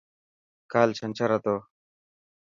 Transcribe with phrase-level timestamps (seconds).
[0.71, 1.55] ڪال چنڇر هتو.